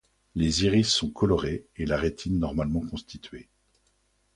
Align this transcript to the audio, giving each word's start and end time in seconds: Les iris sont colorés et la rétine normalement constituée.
Les 0.33 0.63
iris 0.63 0.89
sont 0.91 1.11
colorés 1.11 1.67
et 1.75 1.85
la 1.85 1.95
rétine 1.95 2.39
normalement 2.39 2.79
constituée. 2.83 3.49